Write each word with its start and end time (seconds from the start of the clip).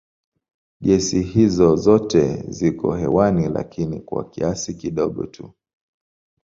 Gesi 0.81 1.21
hizi 1.23 1.75
zote 1.75 2.43
ziko 2.51 2.95
hewani 2.95 3.49
lakini 3.49 4.01
kwa 4.01 4.29
kiasi 4.29 4.73
kidogo 4.73 5.25
tu. 5.25 5.53